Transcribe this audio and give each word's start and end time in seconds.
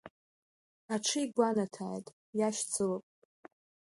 Аҽы 0.93 1.19
игәанаҭааит, 1.25 2.07
иашьцылап. 2.39 3.05